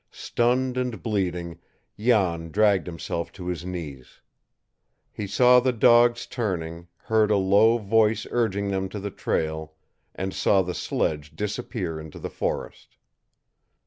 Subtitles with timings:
[0.09, 1.59] Stunned and bleeding,
[1.95, 4.19] Jan dragged himself to his knees.
[5.11, 9.75] He saw the dogs turning, heard a low voice urging them to the trail,
[10.15, 12.97] and saw the sledge disappear into the forest.